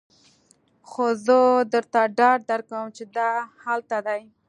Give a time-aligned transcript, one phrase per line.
[0.89, 1.37] خو زه
[1.73, 3.29] درته ډاډ درکوم چې دا
[3.63, 4.21] هلته دی